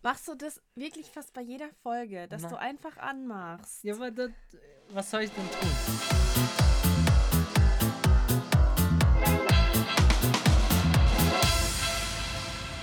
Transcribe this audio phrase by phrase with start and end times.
[0.00, 2.50] Machst du das wirklich fast bei jeder Folge, dass Na.
[2.50, 3.82] du einfach anmachst?
[3.82, 4.30] Ja, aber das,
[4.90, 5.68] was soll ich denn tun?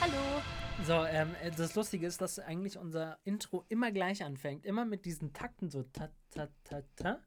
[0.02, 0.42] Hallo.
[0.84, 4.66] So, ähm, äh, das Lustige ist, dass eigentlich unser Intro immer gleich anfängt.
[4.66, 7.22] Immer mit diesen Takten so ta ta ta ta.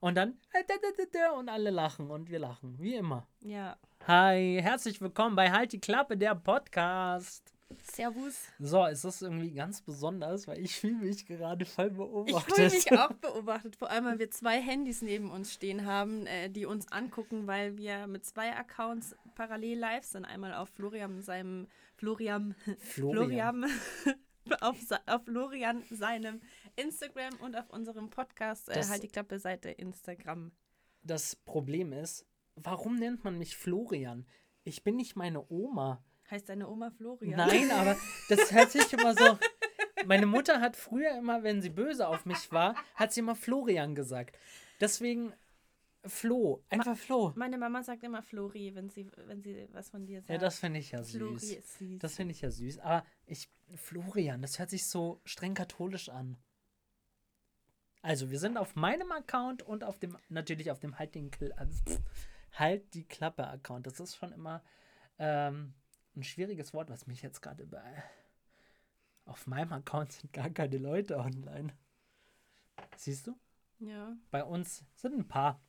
[0.00, 3.28] Und dann äh, und alle lachen und wir lachen, wie immer.
[3.40, 3.76] Ja.
[4.06, 7.55] Hi, herzlich willkommen bei Halt die Klappe, der Podcast.
[7.82, 8.44] Servus.
[8.58, 12.54] So, es ist irgendwie ganz besonders, weil ich fühle mich gerade voll Ich beobachtet.
[12.54, 16.48] fühle mich auch beobachtet, vor allem, weil wir zwei Handys neben uns stehen haben, äh,
[16.48, 20.24] die uns angucken, weil wir mit zwei Accounts parallel live sind.
[20.24, 23.64] Einmal auf Florian seinem Florian Florian.
[23.64, 23.66] Florian
[24.60, 24.76] auf,
[25.06, 26.40] auf Florian seinem
[26.76, 30.52] Instagram und auf unserem Podcast äh, Das- halt die Klappe Seite Instagram.
[31.02, 34.26] Das Problem ist, warum nennt man mich Florian?
[34.64, 36.02] Ich bin nicht meine Oma.
[36.30, 37.36] Heißt deine Oma Florian?
[37.36, 37.96] Nein, aber
[38.28, 39.38] das hört sich immer so.
[40.06, 43.94] Meine Mutter hat früher immer, wenn sie böse auf mich war, hat sie immer Florian
[43.94, 44.36] gesagt.
[44.80, 45.32] Deswegen
[46.04, 47.32] Flo, einfach Flo.
[47.34, 50.30] Meine Mama sagt immer Flori, wenn sie, wenn sie was von dir sagt.
[50.30, 51.52] Ja, das finde ich ja Flori süß.
[51.52, 51.98] ist süß.
[51.98, 52.78] Das finde ich ja süß.
[52.78, 56.36] Aber ich, Florian, das hört sich so streng katholisch an.
[58.02, 61.52] Also, wir sind auf meinem Account und auf dem, natürlich auf dem Halt, den, Kl-
[62.52, 63.86] halt die Klappe Account.
[63.88, 64.62] Das ist schon immer
[65.18, 65.74] ähm,
[66.16, 68.02] ein schwieriges Wort, was mich jetzt gerade bei.
[69.24, 71.72] Auf meinem Account sind gar keine Leute online.
[72.96, 73.36] Siehst du?
[73.78, 74.16] ja.
[74.30, 75.60] Bei uns sind ein paar.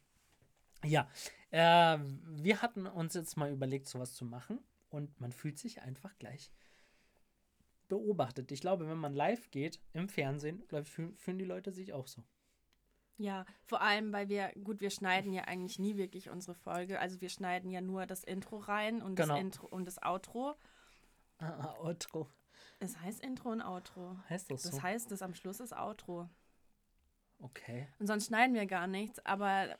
[0.83, 1.09] Ja,
[1.49, 6.17] äh, wir hatten uns jetzt mal überlegt, sowas zu machen und man fühlt sich einfach
[6.19, 6.51] gleich
[7.87, 8.51] beobachtet.
[8.51, 12.23] Ich glaube, wenn man live geht im Fernsehen, glaub fühlen die Leute sich auch so.
[13.17, 16.99] Ja, vor allem, weil wir, gut, wir schneiden ja eigentlich nie wirklich unsere Folge.
[16.99, 19.33] Also wir schneiden ja nur das Intro rein und Genau.
[19.33, 20.55] das Intro und das Outro.
[21.39, 22.29] Ah, Outro.
[22.79, 24.17] Es heißt Intro und Outro.
[24.29, 24.81] Heißt das Das so?
[24.83, 26.29] heißt, das am Schluss ist Outro.
[27.39, 27.87] Okay.
[27.99, 29.77] Und sonst schneiden wir gar nichts, aber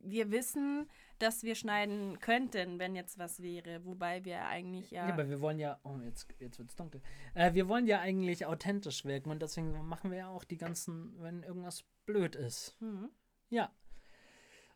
[0.00, 0.88] wir wissen,
[1.20, 3.84] dass wir schneiden könnten, wenn jetzt was wäre.
[3.84, 5.06] Wobei wir eigentlich ja.
[5.06, 7.00] Ja, aber wir wollen ja, oh, jetzt, jetzt wird es dunkel.
[7.34, 11.14] Äh, wir wollen ja eigentlich authentisch wirken und deswegen machen wir ja auch die ganzen,
[11.22, 12.76] wenn irgendwas blöd ist.
[12.80, 13.10] Mhm.
[13.50, 13.70] Ja.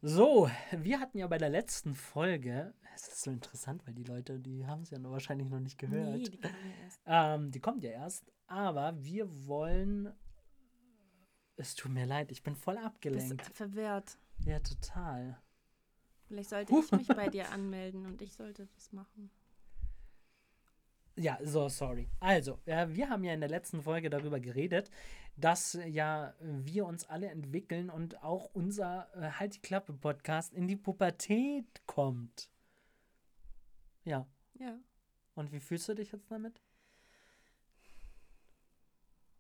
[0.02, 4.38] So, wir hatten ja bei der letzten Folge, es ist so interessant, weil die Leute,
[4.40, 6.16] die haben es ja noch wahrscheinlich noch nicht gehört.
[6.16, 7.00] Nee, die kann ich erst.
[7.06, 10.12] ähm, die kommt ja erst, aber wir wollen.
[11.56, 13.42] Es tut mir leid, ich bin voll Bist abgelenkt.
[13.54, 14.18] verwirrt.
[14.46, 15.38] Ja, total.
[16.26, 19.30] Vielleicht sollte ich mich bei dir anmelden und ich sollte das machen.
[21.16, 22.08] Ja, so, sorry.
[22.20, 24.90] Also, äh, wir haben ja in der letzten Folge darüber geredet,
[25.36, 30.54] dass äh, ja wir uns alle entwickeln und auch unser äh, Halt die Klappe Podcast
[30.54, 32.50] in die Pubertät kommt.
[34.04, 34.26] Ja.
[34.58, 34.78] Ja.
[35.34, 36.60] Und wie fühlst du dich jetzt damit?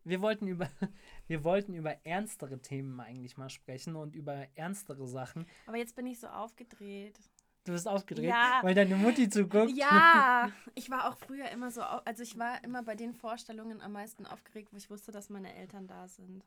[0.04, 0.68] Wir wollten über,
[1.26, 5.46] wir wollten über ernstere Themen eigentlich mal sprechen und über ernstere Sachen.
[5.66, 7.18] Aber jetzt bin ich so aufgedreht.
[7.64, 8.60] Du bist aufgedreht, Ja.
[8.62, 9.72] weil deine Mutti zuguckt.
[9.76, 13.92] Ja, ich war auch früher immer so, also ich war immer bei den Vorstellungen am
[13.92, 16.42] meisten aufgeregt, wo ich wusste, dass meine Eltern da sind.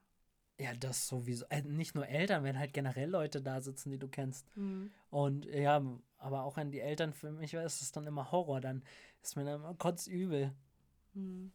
[0.60, 1.46] Ja, das sowieso.
[1.50, 4.48] Äh, nicht nur Eltern, wenn halt generell Leute da sitzen, die du kennst.
[4.56, 4.92] Hm.
[5.10, 5.82] Und ja,
[6.18, 8.62] aber auch an die Eltern, für mich ist es dann immer Horror.
[8.62, 8.84] Dann
[9.22, 10.54] ist mir dann immer kotzübel.
[11.14, 11.52] Hm.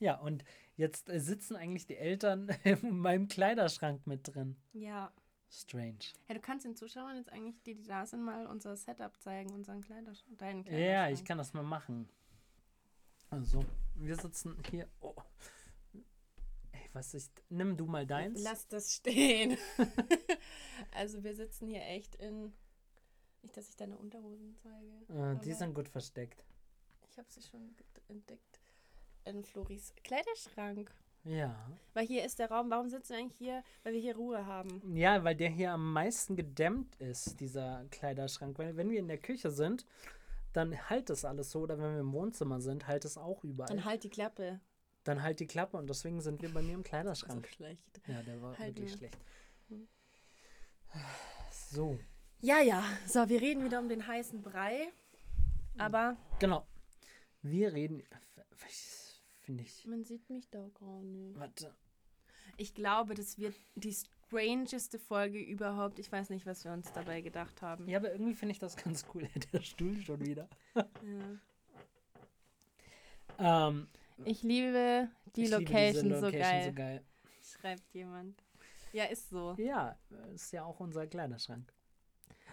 [0.00, 0.44] Ja, und
[0.76, 4.56] jetzt äh, sitzen eigentlich die Eltern in meinem Kleiderschrank mit drin.
[4.72, 5.12] Ja.
[5.50, 5.98] Strange.
[6.28, 9.52] Ja, du kannst den Zuschauern jetzt eigentlich, die, die da sind, mal unser Setup zeigen,
[9.52, 11.18] unseren Kleiderschrank, deinen Ja, Kleiderschrank.
[11.18, 12.08] ich kann das mal machen.
[13.30, 13.64] Also,
[13.96, 14.88] wir sitzen hier.
[15.00, 15.14] Oh.
[16.72, 17.32] Ey, was ist.
[17.48, 18.42] Nimm du mal deins.
[18.42, 19.56] Lass das stehen.
[20.92, 22.52] also wir sitzen hier echt in,
[23.42, 25.36] nicht, dass ich deine Unterhosen zeige.
[25.36, 26.44] Äh, die sind gut versteckt.
[27.10, 27.74] Ich habe sie schon
[28.08, 28.60] entdeckt.
[29.24, 30.92] In Floris Kleiderschrank.
[31.24, 31.54] Ja.
[31.92, 33.62] Weil hier ist der Raum, warum sitzen wir eigentlich hier?
[33.82, 34.96] Weil wir hier Ruhe haben.
[34.96, 38.58] Ja, weil der hier am meisten gedämmt ist, dieser Kleiderschrank.
[38.58, 39.84] Weil, wenn wir in der Küche sind,
[40.52, 41.60] dann halt das alles so.
[41.60, 43.68] Oder wenn wir im Wohnzimmer sind, halt es auch überall.
[43.68, 44.60] Dann halt die Klappe.
[45.04, 47.46] Dann halt die Klappe und deswegen sind wir bei mir im So Kleiderschrank.
[47.48, 48.00] schlecht.
[48.06, 48.96] Ja, der war Halt wirklich mir.
[48.98, 49.18] schlecht.
[51.70, 51.98] So,
[52.40, 52.82] Ja, ja.
[53.06, 54.88] So, wir reden wieder um den heißen Brei.
[55.78, 56.66] Aber genau.
[57.42, 58.02] Wir reden.
[59.50, 59.84] Finde ich.
[59.86, 61.38] man sieht mich da gar nicht.
[61.38, 61.74] Warte.
[62.56, 65.98] Ich glaube, das wird die strangeste Folge überhaupt.
[65.98, 67.88] Ich weiß nicht, was wir uns dabei gedacht haben.
[67.88, 69.28] Ja, aber irgendwie finde ich das ganz cool.
[69.52, 70.48] Der Stuhl schon wieder.
[73.38, 73.68] Ja.
[73.68, 73.88] Ähm,
[74.24, 76.64] Ich liebe die ich liebe Location, so Location geil.
[76.64, 77.04] so geil.
[77.42, 78.42] Schreibt jemand.
[78.92, 79.54] Ja, ist so.
[79.58, 79.96] Ja,
[80.34, 81.72] ist ja auch unser Kleiderschrank.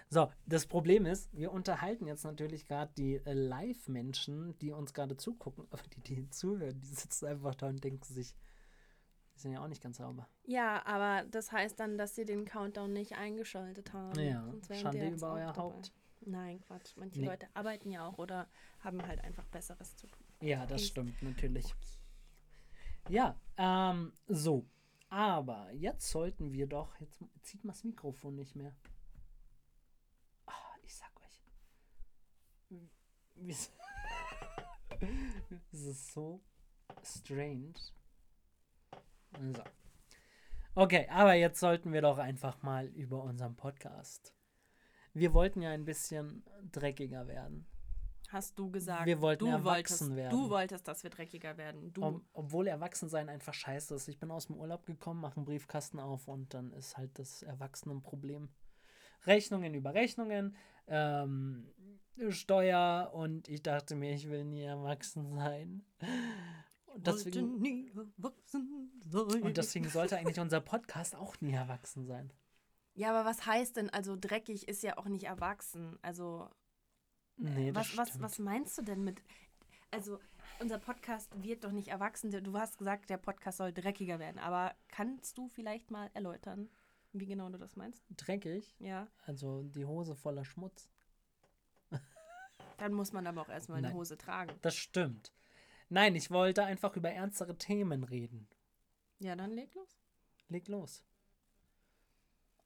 [0.10, 5.18] So, das Problem ist, wir unterhalten jetzt natürlich gerade die äh, Live-Menschen, die uns gerade
[5.18, 8.34] zugucken, aber die, die zuhören, die sitzen einfach da und denken sich,
[9.36, 10.28] die sind ja auch nicht ganz sauber.
[10.46, 14.18] Ja, aber das heißt dann, dass sie den Countdown nicht eingeschaltet haben.
[14.20, 15.56] Ja, Schande über euer.
[15.56, 15.92] Haupt.
[16.22, 16.96] Nein, Quatsch.
[16.98, 17.28] Manche Nee.
[17.28, 18.48] Leute arbeiten ja auch oder
[18.80, 20.26] haben halt einfach Besseres zu tun.
[20.42, 21.74] Ja, das Ist- stimmt natürlich.
[23.10, 24.66] Ja, ähm, so.
[25.10, 28.76] Aber jetzt sollten wir doch, jetzt zieht man das Mikrofon nicht mehr.
[30.48, 30.52] Ah,
[30.84, 31.42] ich sag euch.
[32.70, 32.90] Wie
[35.72, 36.42] es ist so
[37.04, 37.74] strange.
[39.54, 39.64] So.
[40.76, 44.34] Okay, aber jetzt sollten wir doch einfach mal über unseren Podcast.
[45.14, 47.68] Wir wollten ja ein bisschen dreckiger werden.
[48.30, 50.32] Hast du gesagt, Wir wollten du erwachsen wolltest, werden.
[50.32, 51.94] Du wolltest, dass wir dreckiger werden.
[51.94, 52.04] Du.
[52.04, 54.08] Ob, obwohl Erwachsensein einfach scheiße ist.
[54.10, 57.42] Ich bin aus dem Urlaub gekommen, mache einen Briefkasten auf und dann ist halt das
[57.42, 58.50] Erwachsenenproblem.
[59.26, 60.56] Rechnungen über Rechnungen,
[60.88, 61.68] ähm,
[62.30, 65.86] Steuer und ich dachte mir, ich will nie erwachsen sein.
[66.86, 69.44] Und deswegen, nie erwachsen sein.
[69.44, 72.34] und deswegen sollte eigentlich unser Podcast auch nie erwachsen sein.
[72.96, 76.00] Ja, aber was heißt denn, also dreckig ist ja auch nicht erwachsen.
[76.02, 76.50] Also,
[77.38, 79.22] Nee, das was, was, was meinst du denn mit.
[79.92, 80.20] Also,
[80.60, 82.32] unser Podcast wird doch nicht erwachsen.
[82.32, 84.40] Du hast gesagt, der Podcast soll dreckiger werden.
[84.40, 86.70] Aber kannst du vielleicht mal erläutern,
[87.20, 88.04] wie genau du das meinst?
[88.16, 89.08] Dreckig, Ja.
[89.26, 90.90] also die Hose voller Schmutz.
[92.78, 93.94] Dann muss man aber auch erstmal eine.
[93.94, 94.54] Hose tragen.
[94.62, 95.34] Das stimmt.
[95.90, 98.48] Nein, ich wollte einfach über ernstere Themen reden.
[99.20, 99.98] Ja, dann leg los.
[100.50, 101.04] Leg los.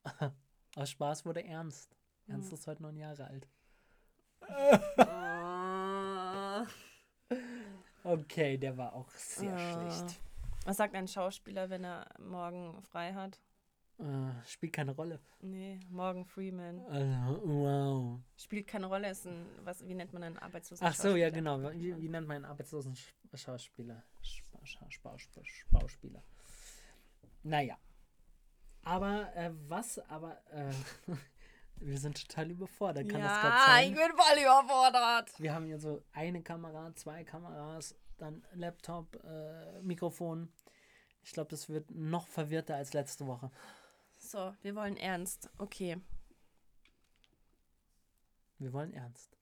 [0.76, 1.96] Aus Spaß wurde ernst.
[2.26, 2.54] Ernst Hm.
[2.54, 3.48] ist heute neun Jahre alt.
[8.04, 9.90] Okay, der war auch sehr Ah.
[9.92, 10.20] schlecht.
[10.64, 13.40] Was sagt ein Schauspieler, wenn er morgen frei hat?
[14.02, 15.20] Äh, spielt keine Rolle.
[15.42, 16.80] Nee, Morgan Freeman.
[16.86, 18.20] Also, wow.
[18.36, 21.62] Spielt keine Rolle, ist ein, was, wie nennt man einen arbeitslosen Ach so, ja, genau.
[21.72, 24.02] Wie, wie nennt man einen arbeitslosen Sch Schauspieler?
[25.70, 26.22] Schauspieler.
[27.44, 27.78] Naja.
[28.82, 30.72] Aber äh, was, aber äh,
[31.76, 33.08] wir sind total überfordert.
[33.08, 33.84] Kann das Ja, sein?
[33.92, 35.30] ich bin voll überfordert.
[35.38, 40.52] Wir haben hier so eine Kamera, zwei Kameras, dann Laptop, äh, Mikrofon.
[41.22, 43.52] Ich glaube, das wird noch verwirrter als letzte Woche.
[44.32, 45.50] So, wir wollen ernst.
[45.58, 46.00] Okay.
[48.56, 49.36] Wir wollen ernst.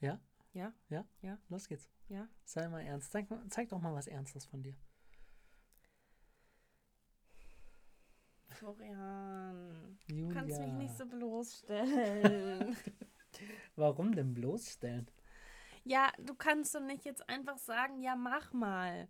[0.00, 0.18] Ja?
[0.54, 0.72] Ja?
[0.88, 1.04] Ja?
[1.20, 1.36] Ja.
[1.50, 1.90] Los geht's.
[2.08, 2.26] Ja?
[2.46, 3.12] Sei mal ernst.
[3.12, 4.74] Zeig, zeig doch mal was Ernstes von dir.
[8.48, 12.78] Florian, du kannst mich nicht so bloßstellen.
[13.76, 15.10] Warum denn bloßstellen?
[15.84, 19.08] ja, du kannst doch nicht jetzt einfach sagen, ja, mach mal.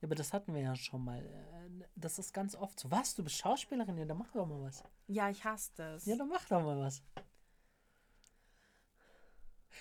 [0.00, 1.24] Ja, aber das hatten wir ja schon mal.
[1.24, 2.90] Äh, Das ist ganz oft so.
[2.90, 3.14] Was?
[3.14, 3.96] Du bist Schauspielerin?
[3.98, 4.84] Ja, dann mach doch mal was.
[5.06, 6.04] Ja, ich hasse das.
[6.06, 7.02] Ja, dann mach doch mal was.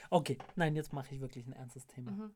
[0.09, 2.11] Okay, nein, jetzt mache ich wirklich ein ernstes Thema.
[2.11, 2.35] Mhm.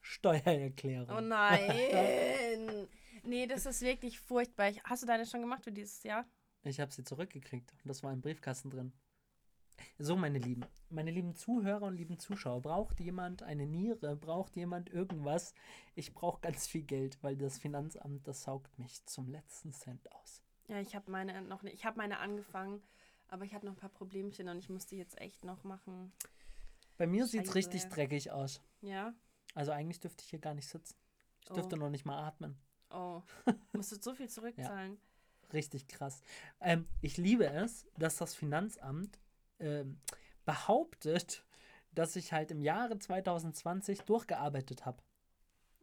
[0.00, 1.16] Steuererklärung.
[1.16, 2.88] Oh nein.
[3.24, 4.72] nee, das ist wirklich furchtbar.
[4.84, 6.24] Hast du deine schon gemacht für dieses Jahr?
[6.62, 8.92] Ich habe sie zurückgekriegt und das war im Briefkasten drin.
[9.98, 14.90] So, meine Lieben, meine lieben Zuhörer und lieben Zuschauer, braucht jemand eine Niere, braucht jemand
[14.90, 15.54] irgendwas?
[15.94, 20.42] Ich brauche ganz viel Geld, weil das Finanzamt, das saugt mich zum letzten Cent aus.
[20.68, 21.74] Ja, ich habe meine noch nicht.
[21.74, 22.82] Ich habe meine angefangen,
[23.28, 26.12] aber ich hatte noch ein paar Problemchen und ich musste jetzt echt noch machen.
[26.96, 28.60] Bei mir sieht es richtig dreckig aus.
[28.82, 29.14] Ja?
[29.54, 30.96] Also eigentlich dürfte ich hier gar nicht sitzen.
[31.42, 31.78] Ich dürfte Oh.
[31.78, 32.58] noch nicht mal atmen.
[32.90, 33.22] Oh.
[33.72, 34.98] Musst du so viel zurückzahlen?
[35.52, 36.22] Richtig krass.
[36.60, 39.18] Ähm, ich liebe es, dass das Finanzamt
[39.60, 40.00] ähm,
[40.44, 41.44] behauptet,
[41.92, 45.02] dass ich halt im Jahre 2020 durchgearbeitet habe.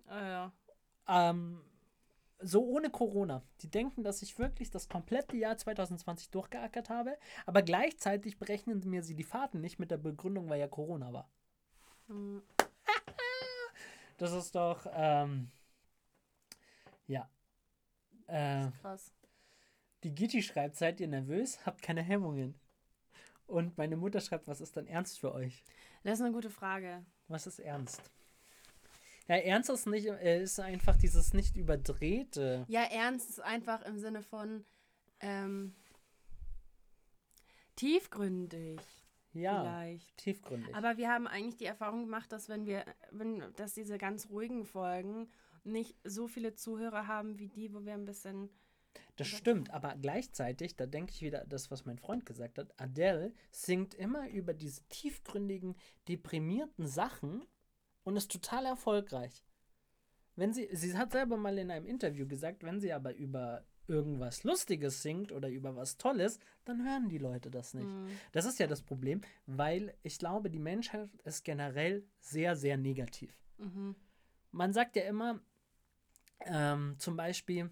[0.08, 0.52] Ah ja.
[1.08, 1.62] Ähm,
[2.40, 3.44] so ohne Corona.
[3.62, 9.04] Die denken, dass ich wirklich das komplette Jahr 2020 durchgeackert habe, aber gleichzeitig berechnen mir
[9.04, 11.30] sie die Fahrten nicht mit der Begründung, weil ja Corona war.
[12.08, 12.42] Hm.
[14.18, 15.52] Das ist doch, ähm,
[17.06, 17.30] ja.
[18.28, 19.12] Äh, Krass.
[20.04, 21.66] die Gitti schreibt, seid ihr nervös?
[21.66, 22.58] Habt keine Hemmungen.
[23.48, 25.64] Und meine Mutter schreibt, was ist denn ernst für euch?
[26.04, 27.06] Das ist eine gute Frage.
[27.28, 28.02] Was ist ernst?
[29.28, 32.66] Ja, ernst ist nicht, äh, ist einfach dieses nicht überdrehte.
[32.68, 34.66] Ja, ernst ist einfach im Sinne von
[35.20, 35.74] ähm,
[37.76, 38.80] tiefgründig
[39.34, 40.18] Ja, vielleicht.
[40.18, 40.74] tiefgründig.
[40.76, 44.66] Aber wir haben eigentlich die Erfahrung gemacht, dass wenn wir, wenn, dass diese ganz ruhigen
[44.66, 45.28] Folgen
[45.64, 48.50] nicht so viele Zuhörer haben wie die, wo wir ein bisschen.
[49.16, 53.34] Das stimmt, aber gleichzeitig, da denke ich wieder das, was mein Freund gesagt hat, Adele
[53.52, 55.76] singt immer über diese tiefgründigen,
[56.08, 57.46] deprimierten Sachen
[58.04, 59.44] und ist total erfolgreich.
[60.36, 64.44] Wenn sie, sie hat selber mal in einem Interview gesagt, wenn sie aber über irgendwas
[64.44, 67.88] Lustiges singt oder über was Tolles, dann hören die Leute das nicht.
[67.88, 68.10] Mhm.
[68.32, 73.38] Das ist ja das Problem, weil ich glaube, die Menschheit ist generell sehr, sehr negativ.
[73.58, 73.96] Mhm.
[74.52, 75.40] Man sagt ja immer,
[76.46, 77.70] ähm, zum Beispiel,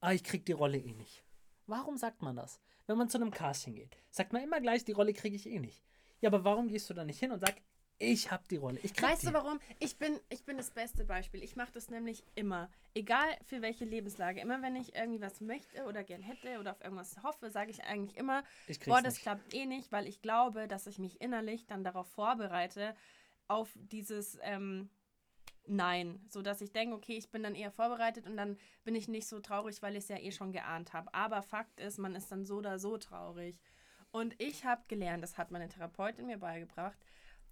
[0.00, 1.24] ah, ich krieg die Rolle eh nicht.
[1.66, 2.60] Warum sagt man das?
[2.86, 5.60] Wenn man zu einem Casting geht, sagt man immer gleich, die Rolle kriege ich eh
[5.60, 5.82] nicht.
[6.20, 7.62] Ja, aber warum gehst du da nicht hin und sagst,
[8.02, 8.80] ich habe die Rolle.
[8.82, 9.26] Ich krieg Weißt die.
[9.26, 9.60] du warum?
[9.78, 11.42] Ich bin, ich bin das beste Beispiel.
[11.42, 12.70] Ich mache das nämlich immer.
[12.94, 14.40] Egal für welche Lebenslage.
[14.40, 17.84] Immer wenn ich irgendwie was möchte oder gern hätte oder auf irgendwas hoffe, sage ich
[17.84, 19.22] eigentlich immer, Ich boah, das nicht.
[19.22, 22.96] klappt eh nicht, weil ich glaube, dass ich mich innerlich dann darauf vorbereite,
[23.48, 24.88] auf dieses ähm,
[25.66, 26.20] Nein.
[26.28, 29.28] So dass ich denke, okay, ich bin dann eher vorbereitet und dann bin ich nicht
[29.28, 31.12] so traurig, weil ich es ja eh schon geahnt habe.
[31.14, 33.60] Aber Fakt ist, man ist dann so oder so traurig.
[34.10, 36.98] Und ich habe gelernt, das hat meine Therapeutin mir beigebracht,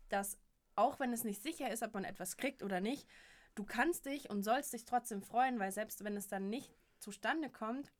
[0.09, 0.39] dass
[0.75, 3.07] auch wenn es nicht sicher ist, ob man etwas kriegt oder nicht,
[3.55, 7.51] du kannst dich und sollst dich trotzdem freuen, weil selbst wenn es dann nicht zustande
[7.51, 7.93] kommt,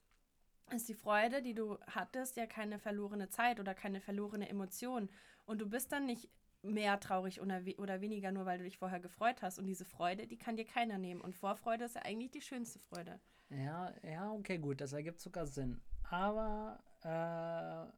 [0.71, 5.09] ist die Freude, die du hattest, ja keine verlorene Zeit oder keine verlorene Emotion.
[5.45, 6.29] Und du bist dann nicht
[6.63, 9.59] mehr traurig oder, we oder weniger, nur weil du dich vorher gefreut hast.
[9.59, 11.21] Und diese Freude, die kann dir keiner nehmen.
[11.21, 13.21] Und Vorfreude ist ja eigentlich die schönste Freude.
[13.51, 15.81] Ja, ja, okay, gut, das ergibt sogar Sinn.
[16.11, 17.93] Aber äh,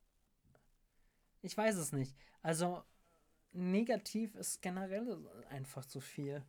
[1.42, 2.14] ich weiß es nicht.
[2.42, 2.82] Also
[3.52, 6.44] negativ ist generell einfach zu viel.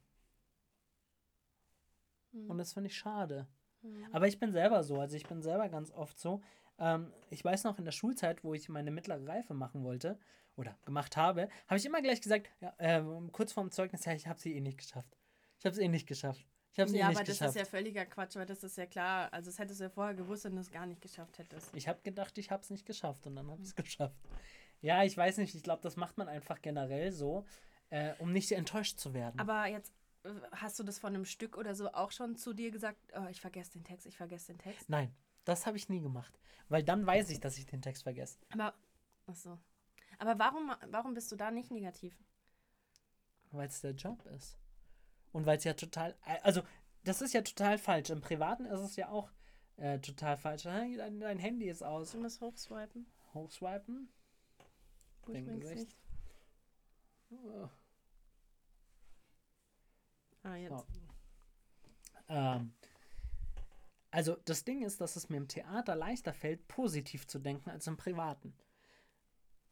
[2.48, 3.48] Und das finde ich schade.
[4.12, 6.41] Aber ich bin selber so, also ich bin selber ganz oft so.
[6.77, 10.20] Ähm, ich weiß noch in der Schulzeit, wo ich meine mittlere Reife machen wollte
[10.55, 14.27] oder gemacht habe, habe ich immer gleich gesagt, ja, äh, kurz vorm Zeugnis, ja, ich
[14.27, 15.17] habe sie eh nicht geschafft.
[15.60, 16.46] Ich habe es eh nicht geschafft.
[16.74, 17.55] Ich habe es eh Ja, nicht aber das geschafft.
[17.55, 19.31] ist ja völliger Quatsch, weil das ist ja klar.
[19.34, 21.75] Also, das hättest du ja vorher gewusst, wenn du es gar nicht geschafft hättest.
[21.75, 24.15] Ich habe gedacht, ich habe es nicht geschafft und dann habe ich es geschafft.
[24.79, 27.46] Ja, ich weiß nicht, ich glaube, das macht man einfach generell so,
[27.89, 29.39] äh, um nicht enttäuscht zu werden.
[29.39, 29.93] Aber jetzt
[30.24, 33.27] äh, hast du das von einem Stück oder so auch schon zu dir gesagt, oh,
[33.29, 34.89] ich vergesse den Text, ich vergesse den Text.
[34.89, 35.13] Nein,
[35.46, 36.39] das habe ich nie gemacht,
[36.70, 38.39] weil dann weiß ich, dass ich den Text vergesse.
[38.53, 38.74] Aber,
[39.27, 39.60] ach so.
[40.22, 42.16] Aber warum, warum bist du da nicht negativ?
[43.50, 44.56] Weil es der Job ist.
[45.32, 46.16] Und weil es ja total.
[46.44, 46.62] Also,
[47.04, 48.12] das ist ja total falsch.
[48.12, 49.32] Im Privaten ist es ja auch
[49.78, 50.62] äh, total falsch.
[50.62, 52.12] Dein, dein Handy ist aus.
[52.12, 53.08] Du musst hochswipen.
[53.34, 54.13] Hochswipen.
[55.25, 55.98] Wo ich nicht.
[57.32, 57.68] Oh,
[60.44, 60.70] Ah, jetzt.
[60.70, 60.86] So.
[62.30, 62.74] Ähm,
[64.12, 67.88] also, das Ding ist, dass es mir im Theater leichter fällt, positiv zu denken als
[67.88, 68.54] im Privaten.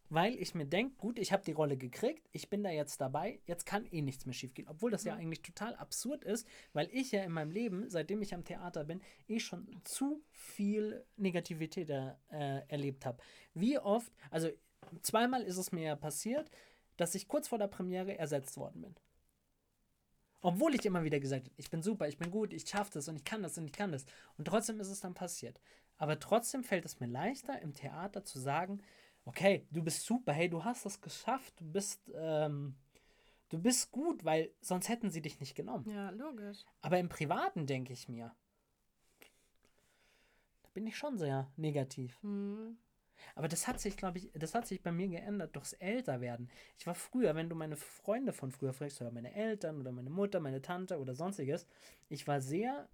[0.10, 3.40] Weil ich mir denke, gut, ich habe die Rolle gekriegt, ich bin da jetzt dabei,
[3.46, 4.68] jetzt kann eh nichts mehr schiefgehen.
[4.68, 8.34] Obwohl das ja eigentlich total absurd ist, weil ich ja in meinem Leben, seitdem ich
[8.34, 12.16] am Theater bin, eh schon zu viel Negativität äh,
[12.68, 13.22] erlebt habe.
[13.54, 14.50] Wie oft, also
[15.02, 16.50] zweimal ist es mir ja passiert,
[16.98, 18.96] dass ich kurz vor der Premiere ersetzt worden bin.
[20.42, 23.08] Obwohl ich immer wieder gesagt habe, ich bin super, ich bin gut, ich schaffe das
[23.10, 24.06] und ich kann das und ich kann das.
[24.38, 25.60] Und trotzdem ist es dann passiert.
[25.98, 28.82] Aber trotzdem fällt es mir leichter, im Theater zu sagen,
[29.26, 32.76] okay, du bist super, hey, du hast das geschafft, du bist, ähm,
[33.50, 35.86] du bist gut, weil sonst hätten sie dich nicht genommen.
[35.90, 36.64] Ja, logisch.
[36.82, 38.36] Aber im Privaten denke ich mir,
[40.64, 42.22] da bin ich schon sehr negativ.
[42.22, 42.78] Hm.
[43.36, 46.50] Aber das hat sich, glaube ich, das hat sich bei mir geändert durchs Älterwerden.
[46.78, 50.10] Ich war früher, wenn du meine Freunde von früher fragst, oder meine Eltern oder meine
[50.10, 51.68] Mutter, meine Tante oder sonstiges,
[52.08, 52.88] ich war sehr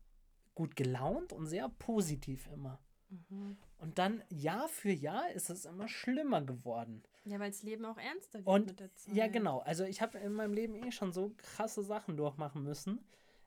[0.55, 2.79] gut gelaunt und sehr positiv immer.
[3.09, 3.57] Mhm.
[3.95, 7.01] Und dann Jahr für Jahr ist es immer schlimmer geworden.
[7.23, 9.15] Ja, weil das Leben auch ernster wird Und mit der Zeit.
[9.15, 9.59] ja, genau.
[9.59, 12.99] Also ich habe in meinem Leben eh schon so krasse Sachen durchmachen müssen.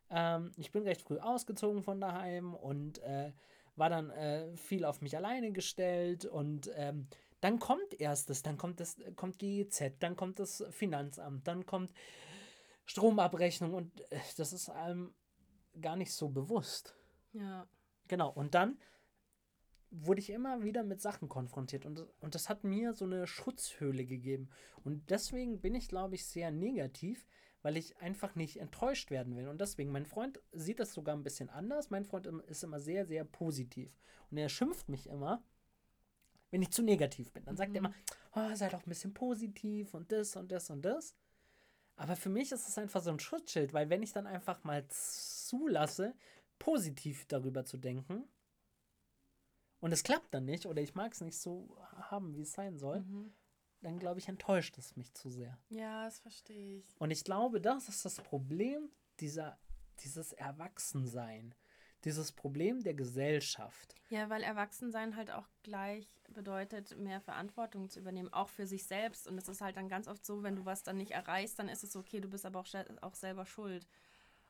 [0.09, 3.33] Ähm, ich bin recht früh ausgezogen von daheim und äh,
[3.77, 7.09] war dann äh, viel auf mich alleine gestellt und ähm,
[7.43, 11.93] dann kommt erstes, dann kommt das, kommt GEZ, dann kommt das Finanzamt, dann kommt
[12.87, 15.13] Stromabrechnung und äh, das ist einem
[15.79, 16.95] gar nicht so bewusst.
[17.35, 17.69] Ja.
[18.09, 18.79] Genau, und dann
[19.91, 24.05] wurde ich immer wieder mit Sachen konfrontiert und, und das hat mir so eine Schutzhöhle
[24.05, 24.51] gegeben.
[24.85, 27.27] Und deswegen bin ich, glaube ich, sehr negativ,
[27.63, 29.49] weil ich einfach nicht enttäuscht werden will.
[29.49, 31.91] Und deswegen, mein Freund sieht das sogar ein bisschen anders.
[31.91, 33.91] Mein Freund ist immer sehr, sehr positiv.
[34.31, 35.43] Und er schimpft mich immer,
[36.51, 37.45] wenn ich zu negativ bin.
[37.45, 37.95] Dann sagt er immer,
[38.35, 41.15] oh, sei doch ein bisschen positiv und das und das und das.
[41.97, 44.87] Aber für mich ist es einfach so ein Schutzschild, weil wenn ich dann einfach mal
[44.89, 46.15] zulasse,
[46.59, 48.25] positiv darüber zu denken,
[49.81, 51.77] und es klappt dann nicht oder ich mag es nicht so
[52.11, 53.33] haben, wie es sein soll, Mhm.
[53.81, 55.59] dann glaube ich, enttäuscht es mich zu sehr.
[55.69, 56.87] Ja, das verstehe ich.
[57.01, 59.59] Und ich glaube, das ist das Problem dieser,
[60.05, 61.55] dieses Erwachsensein,
[62.05, 63.95] dieses Problem der Gesellschaft.
[64.11, 69.27] Ja, weil Erwachsensein halt auch gleich bedeutet, mehr Verantwortung zu übernehmen, auch für sich selbst.
[69.27, 71.69] Und es ist halt dann ganz oft so, wenn du was dann nicht erreichst, dann
[71.69, 72.67] ist es okay, du bist aber auch,
[73.03, 73.87] auch selber schuld.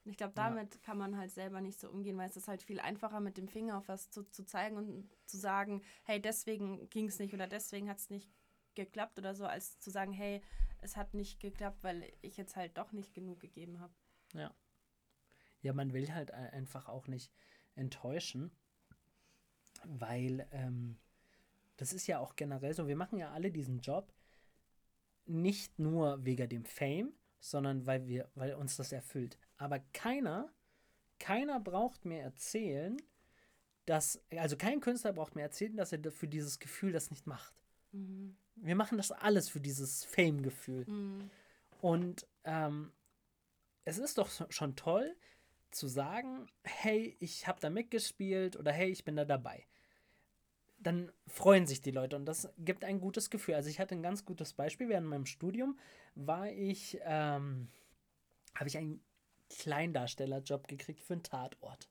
[0.09, 0.81] Und ich glaube, damit ja.
[0.81, 3.47] kann man halt selber nicht so umgehen, weil es ist halt viel einfacher, mit dem
[3.47, 7.47] Finger auf was zu, zu zeigen und zu sagen, hey, deswegen ging es nicht oder
[7.47, 8.27] deswegen hat es nicht
[8.75, 10.41] geklappt oder so, als zu sagen, hey,
[10.81, 13.93] es hat nicht geklappt, weil ich jetzt halt doch nicht genug gegeben habe.
[14.33, 14.55] Ja.
[15.61, 17.31] Ja, man will halt einfach auch nicht
[17.75, 18.51] enttäuschen,
[19.85, 20.97] weil ähm,
[21.77, 24.11] das ist ja auch generell so, wir machen ja alle diesen Job
[25.27, 29.39] nicht nur wegen dem Fame, sondern weil wir, weil uns das erfüllt.
[29.59, 30.51] Aber keiner,
[31.19, 32.97] keiner braucht mir erzählen,
[33.85, 37.55] dass, also kein Künstler braucht mir erzählen, dass er für dieses Gefühl das nicht macht.
[37.93, 38.37] Mhm.
[38.57, 40.85] Wir machen das alles für dieses Fame-Gefühl.
[40.87, 41.31] Mhm.
[41.81, 42.93] Und ähm,
[43.85, 45.17] es ist doch schon toll
[45.71, 49.67] zu sagen, hey, ich habe da mitgespielt oder hey, ich bin da dabei.
[50.79, 53.55] Dann freuen sich die Leute und das gibt ein gutes Gefühl.
[53.55, 54.89] Also ich hatte ein ganz gutes Beispiel.
[54.89, 55.79] Während meinem Studium
[56.15, 57.69] war ich, ähm,
[58.55, 59.01] habe ich einen
[59.51, 61.89] Kleindarstellerjob gekriegt für einen Tatort.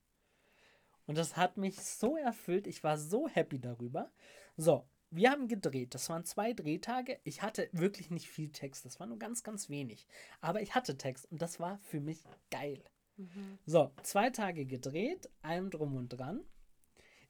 [1.05, 2.67] Und das hat mich so erfüllt.
[2.67, 4.11] Ich war so happy darüber.
[4.57, 5.95] So, wir haben gedreht.
[5.95, 7.19] Das waren zwei Drehtage.
[7.23, 8.85] Ich hatte wirklich nicht viel Text.
[8.85, 10.05] Das war nur ganz, ganz wenig.
[10.41, 12.83] Aber ich hatte Text und das war für mich geil.
[13.15, 13.57] Mhm.
[13.65, 16.41] So, zwei Tage gedreht, allem drum und dran.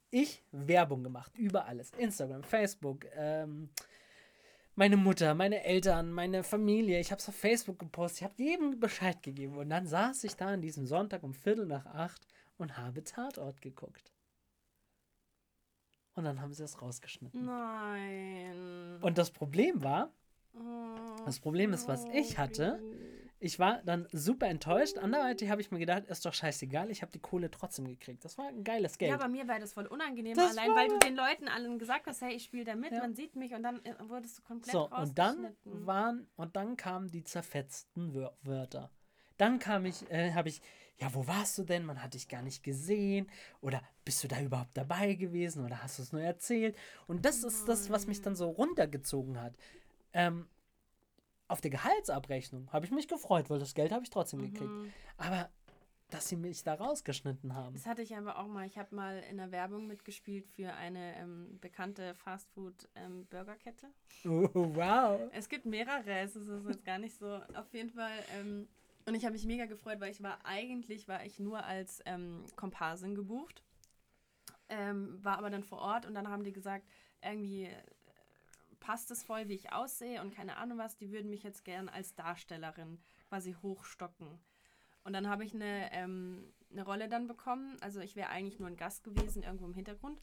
[0.09, 1.91] Ich Werbung gemacht über alles.
[1.91, 3.69] Instagram, Facebook, ähm,
[4.77, 6.99] meine Mutter, meine Eltern, meine Familie.
[6.99, 8.19] Ich habe es auf Facebook gepostet.
[8.19, 9.57] Ich habe jedem Bescheid gegeben.
[9.57, 12.21] Und dann saß ich da an diesem Sonntag um Viertel nach acht
[12.57, 14.13] und habe Tatort geguckt.
[16.13, 17.43] Und dann haben sie es rausgeschnitten.
[17.43, 18.99] Nein.
[19.01, 20.11] Und das Problem war,
[21.25, 22.79] das Problem ist, was ich hatte,
[23.39, 24.97] ich war dann super enttäuscht.
[24.97, 28.25] Anderweitig habe ich mir gedacht, ist doch scheißegal, ich habe die Kohle trotzdem gekriegt.
[28.25, 29.11] Das war ein geiles Geld.
[29.11, 32.07] Ja, bei mir war das voll unangenehm, das allein weil du den Leuten allen gesagt
[32.07, 32.99] hast, hey, ich spiele da mit, ja.
[32.99, 36.77] man sieht mich und dann äh, wurdest du komplett So, und dann waren, und dann
[36.77, 38.89] kamen die zerfetzten Wörter.
[39.37, 40.61] Dann kam ich, äh, habe ich,
[40.97, 41.85] ja, wo warst du denn?
[41.85, 43.29] Man hat dich gar nicht gesehen.
[43.61, 45.63] Oder bist du da überhaupt dabei gewesen?
[45.63, 46.75] Oder hast du es nur erzählt?
[47.05, 49.53] Und das ist das, was mich dann so runtergezogen hat.
[50.13, 50.47] Ähm,
[51.47, 54.53] auf der Gehaltsabrechnung habe ich mich gefreut, weil das Geld habe ich trotzdem mhm.
[54.53, 54.71] gekriegt.
[55.17, 55.49] Aber
[56.09, 57.75] dass sie mich da rausgeschnitten haben.
[57.75, 58.65] Das hatte ich aber auch mal.
[58.65, 63.87] Ich habe mal in der Werbung mitgespielt für eine ähm, bekannte Fastfood-Burgerkette.
[64.23, 65.19] Ähm, oh, wow.
[65.33, 67.41] Es gibt mehrere, es ist jetzt gar nicht so.
[67.55, 68.23] Auf jeden Fall.
[68.39, 68.69] Ähm,
[69.05, 72.45] und ich habe mich mega gefreut, weil ich war eigentlich war ich nur als ähm,
[72.55, 73.63] Komparsin gebucht.
[74.69, 76.85] Ähm, war aber dann vor Ort und dann haben die gesagt,
[77.21, 77.69] irgendwie
[78.79, 81.89] passt es voll, wie ich aussehe und keine Ahnung was, die würden mich jetzt gern
[81.89, 84.39] als Darstellerin quasi hochstocken.
[85.03, 87.77] Und dann habe ich eine, ähm, eine Rolle dann bekommen.
[87.81, 90.21] Also ich wäre eigentlich nur ein Gast gewesen, irgendwo im Hintergrund.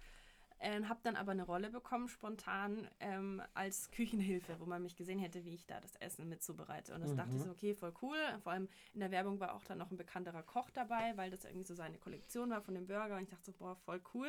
[0.61, 5.19] Ähm, habe dann aber eine Rolle bekommen, spontan ähm, als Küchenhilfe, wo man mich gesehen
[5.19, 6.95] hätte, wie ich da das Essen mit zubereite.
[6.95, 7.17] Und das mhm.
[7.17, 8.17] dachte ich so, okay, voll cool.
[8.43, 11.45] Vor allem in der Werbung war auch dann noch ein bekannterer Koch dabei, weil das
[11.45, 13.17] irgendwie so seine Kollektion war von dem Burger.
[13.17, 14.29] Und ich dachte so, boah, voll cool.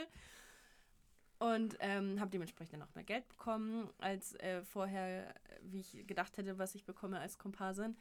[1.37, 6.37] Und ähm, habe dementsprechend dann auch mehr Geld bekommen, als äh, vorher, wie ich gedacht
[6.37, 7.97] hätte, was ich bekomme als Komparsin.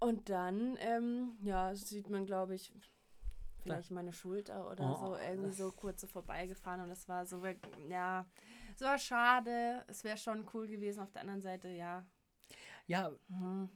[0.00, 2.72] Und dann, ähm, ja, sieht man, glaube ich,
[3.62, 4.96] vielleicht meine Schulter oder oh.
[4.96, 6.80] so, irgendwie so kurz so vorbeigefahren.
[6.80, 7.42] Und das war so,
[7.88, 8.26] ja,
[8.76, 9.84] so war schade.
[9.86, 11.00] Es wäre schon cool gewesen.
[11.00, 12.04] Auf der anderen Seite, ja.
[12.86, 13.70] Ja, mhm.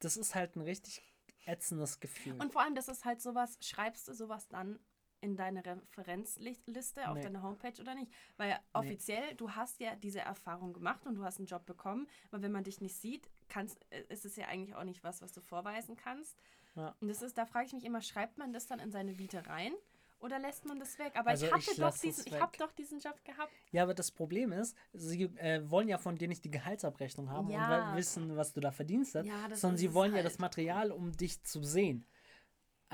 [0.00, 1.02] das ist halt ein richtig
[1.46, 2.34] ätzendes Gefühl.
[2.40, 4.78] Und vor allem, das ist halt sowas, schreibst du sowas dann
[5.24, 7.22] in deine Referenzliste auf nee.
[7.22, 8.12] deiner Homepage oder nicht?
[8.36, 9.34] Weil offiziell, nee.
[9.34, 12.62] du hast ja diese Erfahrung gemacht und du hast einen Job bekommen, aber wenn man
[12.62, 15.96] dich nicht sieht, kannst, äh, ist es ja eigentlich auch nicht was, was du vorweisen
[15.96, 16.38] kannst.
[16.76, 16.94] Ja.
[17.00, 19.40] Und das ist, da frage ich mich immer, schreibt man das dann in seine Vita
[19.40, 19.72] rein?
[20.20, 21.12] Oder lässt man das weg?
[21.16, 23.52] Aber also ich hatte ich doch diesen, ich habe doch diesen Job gehabt.
[23.72, 27.50] Ja, aber das Problem ist, sie äh, wollen ja von dir nicht die Gehaltsabrechnung haben
[27.50, 27.90] ja.
[27.90, 30.24] und wissen, was du da verdienst hast, ja, sondern sie wollen halt.
[30.24, 32.06] ja das Material, um dich zu sehen.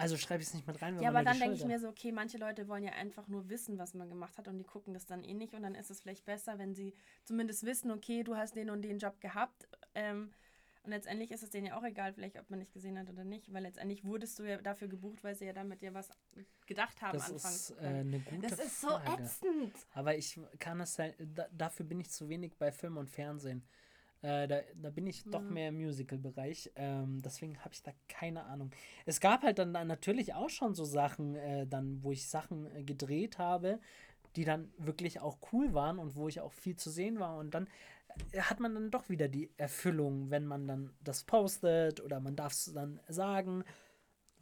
[0.00, 0.96] Also schreibe ich es nicht mit rein.
[0.96, 3.48] Wenn ja, aber dann denke ich mir so, okay, manche Leute wollen ja einfach nur
[3.48, 5.90] wissen, was man gemacht hat und die gucken das dann eh nicht und dann ist
[5.90, 9.68] es vielleicht besser, wenn sie zumindest wissen, okay, du hast den und den Job gehabt.
[9.94, 10.30] Ähm,
[10.82, 13.22] und letztendlich ist es denen ja auch egal, vielleicht, ob man nicht gesehen hat oder
[13.22, 16.08] nicht, weil letztendlich wurdest du ja dafür gebucht, weil sie ja damit dir was
[16.66, 17.70] gedacht haben das anfangs.
[17.70, 19.74] Ist, äh, eine gute das ist so ätzend.
[19.92, 23.62] Aber ich kann es halt, da, dafür bin ich zu wenig bei Film und Fernsehen.
[24.22, 26.72] Äh, da, da bin ich doch mehr im Musical-Bereich.
[26.76, 28.70] Ähm, deswegen habe ich da keine Ahnung.
[29.06, 32.66] Es gab halt dann, dann natürlich auch schon so Sachen, äh, dann, wo ich Sachen
[32.76, 33.80] äh, gedreht habe,
[34.36, 37.38] die dann wirklich auch cool waren und wo ich auch viel zu sehen war.
[37.38, 37.66] Und dann
[38.32, 42.36] äh, hat man dann doch wieder die Erfüllung, wenn man dann das postet oder man
[42.36, 43.64] darf es dann sagen.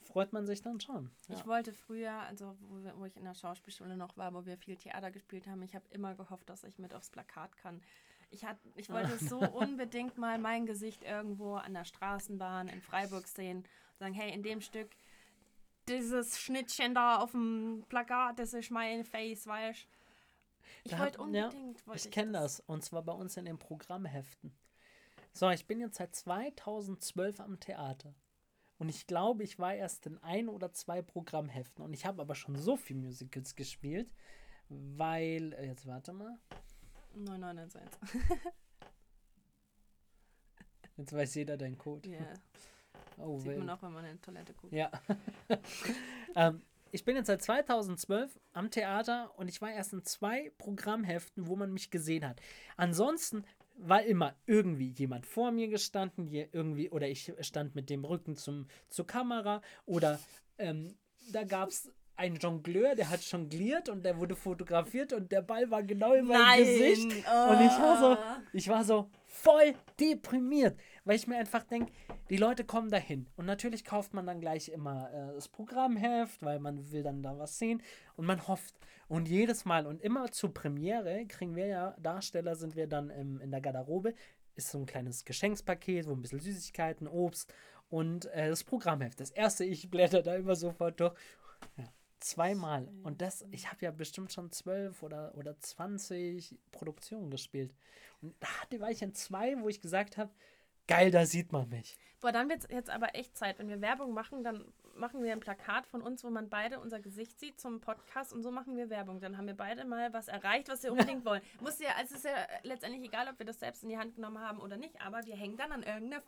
[0.02, 1.10] Freut man sich dann schon.
[1.28, 1.36] Ja.
[1.36, 4.56] Ich wollte früher, also wo, wir, wo ich in der Schauspielschule noch war, wo wir
[4.56, 7.80] viel Theater gespielt haben, ich habe immer gehofft, dass ich mit aufs Plakat kann
[8.30, 13.26] Ich, hat, ich wollte so unbedingt mal mein Gesicht irgendwo an der Straßenbahn in Freiburg
[13.26, 14.90] sehen und sagen, hey, in dem Stück,
[15.88, 19.86] dieses Schnittchen da auf dem Plakat, das ist mein Face, weißt
[20.84, 21.86] Ich Da wollte hat- ja, unbedingt.
[21.86, 22.60] wollte Ich kenne das.
[22.60, 24.52] Und zwar bei uns in den Programmheften.
[25.32, 28.14] So, ich bin jetzt seit 2012 am Theater.
[28.78, 31.82] Und ich glaube, ich war erst in ein oder zwei Programmheften.
[31.84, 34.10] Und ich habe aber schon so viel Musicals gespielt,
[34.68, 35.54] weil.
[35.54, 36.38] äh, Jetzt warte mal.
[37.24, 37.80] 991.
[40.96, 42.08] Jetzt weiß jeder deinen Code.
[42.08, 42.18] Ja,
[43.18, 44.72] Oh, sieht man auch, wenn man in die Toilette guckt.
[44.72, 44.90] Ja.
[46.36, 51.46] ähm, ich bin jetzt seit 2012 am Theater und ich war erst in zwei Programmheften,
[51.46, 52.40] wo man mich gesehen hat.
[52.76, 53.44] Ansonsten
[53.76, 58.36] war immer irgendwie jemand vor mir gestanden, hier irgendwie, oder ich stand mit dem Rücken
[58.36, 60.18] zum, zur Kamera oder
[60.58, 60.96] ähm,
[61.30, 65.70] da gab es einen Jongleur, der hat jongliert und der wurde fotografiert und der Ball
[65.70, 66.64] war genau in meinem Nein!
[66.64, 67.06] Gesicht.
[67.06, 68.16] Und ich war so,
[68.52, 71.92] ich war so voll deprimiert, weil ich mir einfach denke,
[72.28, 73.28] die Leute kommen dahin.
[73.36, 77.38] Und natürlich kauft man dann gleich immer äh, das Programmheft, weil man will dann da
[77.38, 77.82] was sehen.
[78.16, 78.74] Und man hofft.
[79.06, 83.40] Und jedes Mal und immer zur Premiere kriegen wir ja, Darsteller sind wir dann im,
[83.40, 84.12] in der Garderobe.
[84.56, 87.54] Ist so ein kleines Geschenkspaket, wo ein bisschen Süßigkeiten, Obst
[87.90, 89.20] und äh, das Programmheft.
[89.20, 91.14] Das erste, ich blätter da immer sofort durch.
[91.76, 91.84] Ja,
[92.20, 92.88] zweimal.
[93.02, 97.74] Und das, ich habe ja bestimmt schon zwölf oder, oder 20 Produktionen gespielt.
[98.20, 100.30] Und da hatte, war ich in zwei, wo ich gesagt habe,
[100.86, 101.96] geil, da sieht man mich.
[102.20, 103.58] Boah, dann wird es jetzt aber echt Zeit.
[103.58, 106.98] Wenn wir Werbung machen, dann machen wir ein Plakat von uns, wo man beide unser
[106.98, 109.20] Gesicht sieht zum Podcast und so machen wir Werbung.
[109.20, 111.42] Dann haben wir beide mal was erreicht, was wir unbedingt wollen.
[111.60, 114.16] Muss ja, also es ist ja letztendlich egal, ob wir das selbst in die Hand
[114.16, 116.22] genommen haben oder nicht, aber wir hängen dann an irgendeiner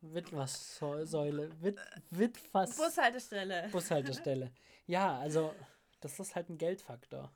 [0.00, 1.50] Witwas-Säule.
[1.60, 1.78] Wit,
[2.10, 2.76] Witwas.
[2.76, 3.68] Bushaltestelle.
[3.72, 4.50] Bushaltestelle.
[4.86, 5.52] Ja, also,
[6.00, 7.32] das ist halt ein Geldfaktor.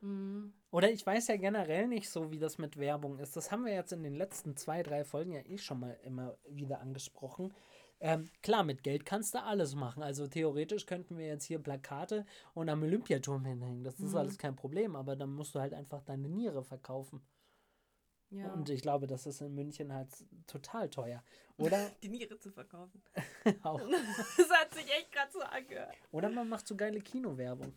[0.00, 0.52] Mhm.
[0.70, 3.36] Oder ich weiß ja generell nicht so, wie das mit Werbung ist.
[3.36, 6.36] Das haben wir jetzt in den letzten zwei, drei Folgen ja eh schon mal immer
[6.48, 7.54] wieder angesprochen.
[8.00, 10.02] Ähm, klar, mit Geld kannst du alles machen.
[10.02, 13.84] Also theoretisch könnten wir jetzt hier Plakate und am Olympiaturm hinhängen.
[13.84, 14.16] Das ist Mhm.
[14.18, 17.22] alles kein Problem, aber dann musst du halt einfach deine Niere verkaufen.
[18.32, 18.50] Ja.
[18.52, 20.08] Und ich glaube, das ist in München halt
[20.46, 21.22] total teuer.
[21.58, 23.02] Oder die Niere zu verkaufen.
[23.62, 23.80] auch.
[24.36, 25.94] Das hat sich echt gerade so angehört.
[26.10, 27.74] Oder man macht so geile Kinowerbung.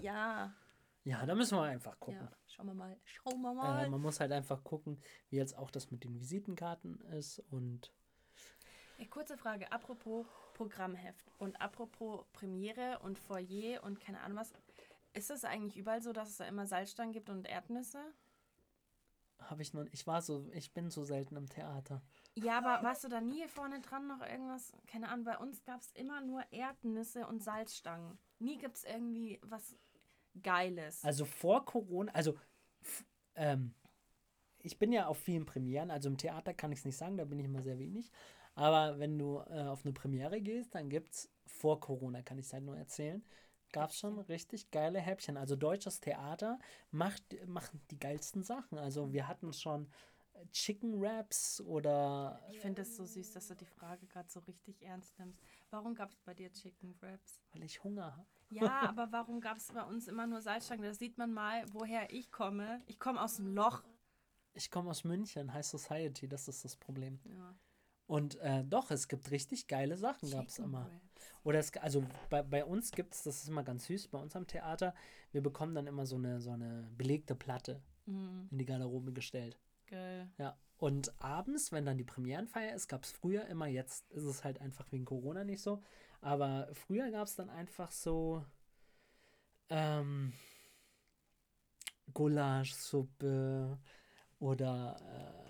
[0.00, 0.54] Ja.
[1.04, 2.20] Ja, da müssen wir einfach gucken.
[2.20, 2.30] Ja.
[2.46, 2.96] Schauen wir mal.
[3.04, 3.86] Schauen wir mal.
[3.86, 7.90] Äh, man muss halt einfach gucken, wie jetzt auch das mit den Visitenkarten ist und
[8.98, 14.52] Ja, kurze Frage, apropos Programmheft und apropos Premiere und Foyer und keine Ahnung was.
[15.14, 18.12] Ist es eigentlich überall so, dass es da immer Salzstangen gibt und Erdnüsse?
[19.40, 19.84] Habe ich noch.
[19.92, 22.02] Ich war so, ich bin so selten im Theater.
[22.34, 24.72] Ja, aber warst du da nie vorne dran noch irgendwas?
[24.86, 28.18] Keine Ahnung, bei uns gab es immer nur Erdnüsse und Salzstangen.
[28.38, 29.76] Nie gibt es irgendwie was
[30.42, 31.04] Geiles.
[31.04, 32.38] Also vor Corona, also
[33.34, 33.74] ähm,
[34.58, 37.24] ich bin ja auf vielen Premieren, also im Theater kann ich es nicht sagen, da
[37.24, 38.10] bin ich immer sehr wenig.
[38.54, 42.46] Aber wenn du äh, auf eine Premiere gehst, dann gibt es vor Corona, kann ich
[42.46, 43.24] es halt nur erzählen,
[43.72, 45.36] gab es schon richtig geile Häppchen.
[45.36, 46.58] Also deutsches Theater
[46.90, 48.78] macht, macht die geilsten Sachen.
[48.78, 49.88] Also wir hatten schon
[50.34, 54.40] äh, Chicken Wraps oder Ich finde es so süß, dass du die Frage gerade so
[54.40, 55.40] richtig ernst nimmst.
[55.70, 57.40] Warum gab es bei dir Chicken Wraps?
[57.52, 58.26] weil ich Hunger habe.
[58.50, 60.84] Ja, aber warum gab es bei uns immer nur Salzstangen?
[60.84, 62.82] Da sieht man mal, woher ich komme.
[62.86, 63.82] Ich komme aus dem Loch.
[64.54, 67.20] Ich komme aus München, High Society, das ist das Problem.
[67.24, 67.54] Ja.
[68.08, 70.86] Und äh, doch, es gibt richtig geile Sachen, gab es immer.
[70.86, 71.34] Wraps.
[71.44, 74.34] Oder es, also bei, bei uns gibt es, das ist immer ganz süß, bei uns
[74.34, 74.94] am Theater,
[75.30, 79.58] wir bekommen dann immer so eine, so eine belegte Platte Mhm, in die Garderobe gestellt.
[79.86, 80.30] geil.
[80.38, 80.56] Ja.
[80.78, 84.60] Und abends, wenn dann die Premierenfeier ist, gab es früher immer, jetzt ist es halt
[84.60, 85.82] einfach wegen Corona nicht so,
[86.22, 88.44] aber früher gab es dann einfach so
[89.68, 90.32] ähm,
[92.14, 93.78] Gulaschsuppe
[94.38, 95.47] oder äh,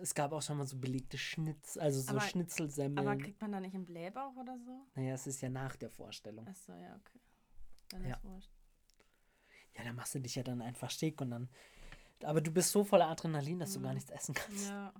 [0.00, 3.06] es gab auch schon mal so belegte Schnitz, also so Aber- Schnitzelsemmeln.
[3.06, 4.86] Aber kriegt man da nicht einen Blähbauch oder so?
[4.94, 6.46] naja, es ist ja nach der Vorstellung.
[6.48, 7.20] Achso, ja, okay.
[7.90, 8.16] Dann Ja.
[8.16, 8.50] ist wurscht.
[9.76, 11.48] Ja, dann machst du dich ja dann einfach schick und dann.
[12.22, 13.94] Aber du bist so voller Adrenalin, dass du gar Mhm.
[13.96, 14.68] nichts essen kannst.
[14.68, 14.92] Ja,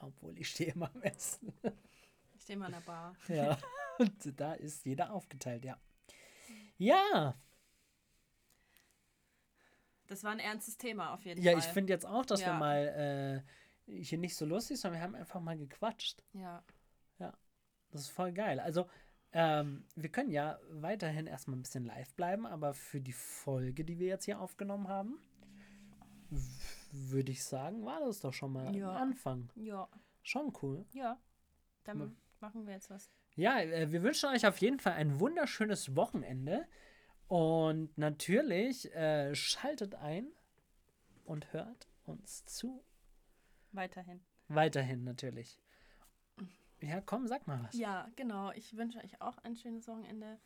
[0.00, 1.52] Obwohl ich stehe immer am Essen.
[2.34, 3.14] ich stehe mal an der Bar.
[3.28, 3.58] Ja.
[3.98, 5.78] und da ist jeder aufgeteilt, ja.
[6.78, 7.36] Ja,
[10.06, 11.60] Das war ein ernstes Thema auf jeden ja, Fall.
[11.60, 12.58] ich finde jetzt auch, dass wir Ja.
[12.58, 13.50] mal äh,
[13.86, 16.22] hier nicht so lustig, sondern wir haben einfach mal gequatscht.
[16.32, 16.62] Ja.
[17.90, 18.58] Das ist voll geil.
[18.58, 18.88] Also,
[19.32, 24.00] ähm, wir können ja weiterhin erstmal ein bisschen live bleiben, aber für die Folge, die
[24.00, 25.20] wir jetzt hier aufgenommen haben,
[26.90, 28.90] würde ich sagen, war das doch schon mal Ja.
[28.90, 29.48] ein Anfang.
[29.54, 29.88] Ja.
[30.22, 30.84] Schon cool.
[30.92, 31.20] Ja.
[31.84, 32.10] Dann Ja.
[32.40, 33.10] machen wir jetzt was.
[33.36, 36.66] Ja, äh, wir wünschen euch auf jeden Fall ein wunderschönes Wochenende.
[37.28, 40.26] Und natürlich äh, schaltet ein
[41.24, 42.84] und hört uns zu
[43.74, 44.20] Weiterhin.
[44.48, 45.58] Weiterhin natürlich.
[46.80, 47.76] Ja, komm, sag mal was.
[47.76, 48.52] Ja, genau.
[48.52, 50.38] Ich wünsche euch auch ein schönes Wochenende.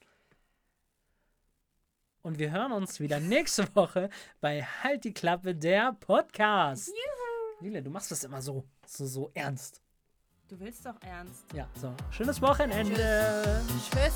[2.22, 4.08] Und wir hören uns wieder nächste Woche
[4.40, 6.88] bei Halt die Klappe, der Podcast.
[6.88, 7.64] Juhu.
[7.68, 9.82] Lila, du machst das immer so, so, so ernst.
[10.48, 11.44] Du willst doch ernst.
[11.52, 11.94] Ja, so.
[12.10, 13.62] Schönes Wochenende.
[13.90, 14.14] Tschüss.